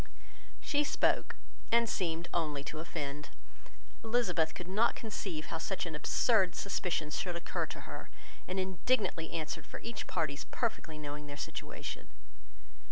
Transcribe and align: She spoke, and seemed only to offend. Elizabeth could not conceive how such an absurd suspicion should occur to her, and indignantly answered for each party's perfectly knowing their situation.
She 0.59 0.83
spoke, 0.83 1.35
and 1.71 1.87
seemed 1.87 2.27
only 2.33 2.63
to 2.63 2.79
offend. 2.79 3.29
Elizabeth 4.03 4.55
could 4.55 4.67
not 4.67 4.95
conceive 4.95 5.53
how 5.53 5.59
such 5.59 5.85
an 5.85 5.93
absurd 5.93 6.55
suspicion 6.55 7.11
should 7.11 7.35
occur 7.35 7.67
to 7.67 7.81
her, 7.81 8.09
and 8.47 8.59
indignantly 8.59 9.29
answered 9.31 9.67
for 9.67 9.79
each 9.81 10.07
party's 10.07 10.45
perfectly 10.45 10.97
knowing 10.97 11.27
their 11.27 11.37
situation. 11.37 12.07